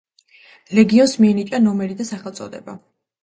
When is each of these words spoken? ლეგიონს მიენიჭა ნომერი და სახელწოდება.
ლეგიონს 0.77 1.13
მიენიჭა 1.25 1.59
ნომერი 1.67 1.99
და 1.99 2.09
სახელწოდება. 2.13 2.77